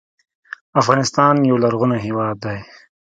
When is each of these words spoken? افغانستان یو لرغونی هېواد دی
افغانستان 0.81 1.35
یو 1.49 1.55
لرغونی 1.63 1.99
هېواد 2.05 2.35
دی 2.43 2.57